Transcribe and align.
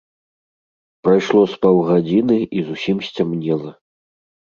Прайшло 1.09 1.43
з 1.53 1.61
паўгадзiны, 1.67 2.41
i 2.59 2.67
зусiм 2.73 2.97
сцямнела. 3.13 3.71